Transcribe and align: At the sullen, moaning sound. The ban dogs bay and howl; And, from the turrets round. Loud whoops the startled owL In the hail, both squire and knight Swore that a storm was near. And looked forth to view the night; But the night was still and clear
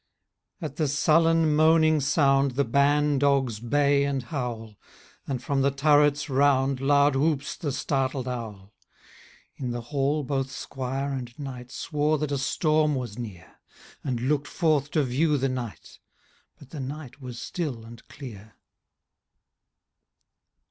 At 0.63 0.77
the 0.77 0.87
sullen, 0.87 1.55
moaning 1.55 1.99
sound. 2.01 2.53
The 2.55 2.63
ban 2.63 3.19
dogs 3.19 3.59
bay 3.59 4.03
and 4.03 4.23
howl; 4.23 4.75
And, 5.27 5.43
from 5.43 5.61
the 5.61 5.69
turrets 5.69 6.27
round. 6.27 6.79
Loud 6.81 7.15
whoops 7.15 7.55
the 7.55 7.71
startled 7.71 8.25
owL 8.27 8.71
In 9.57 9.69
the 9.69 9.81
hail, 9.83 10.23
both 10.23 10.49
squire 10.49 11.13
and 11.13 11.37
knight 11.37 11.69
Swore 11.69 12.17
that 12.17 12.31
a 12.31 12.39
storm 12.39 12.95
was 12.95 13.19
near. 13.19 13.59
And 14.03 14.21
looked 14.21 14.47
forth 14.47 14.89
to 14.89 15.03
view 15.03 15.37
the 15.37 15.49
night; 15.49 15.99
But 16.57 16.71
the 16.71 16.79
night 16.79 17.21
was 17.21 17.39
still 17.39 17.85
and 17.85 18.03
clear 18.07 18.55